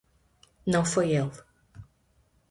[0.65, 1.29] Não foi ele